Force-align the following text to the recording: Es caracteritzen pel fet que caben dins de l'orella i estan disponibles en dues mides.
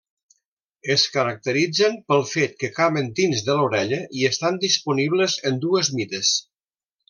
Es 0.93 1.03
caracteritzen 1.17 1.99
pel 2.13 2.25
fet 2.31 2.57
que 2.63 2.71
caben 2.79 3.11
dins 3.21 3.45
de 3.51 3.59
l'orella 3.61 4.01
i 4.23 4.27
estan 4.33 4.61
disponibles 4.67 5.39
en 5.51 5.65
dues 5.69 5.95
mides. 6.01 6.35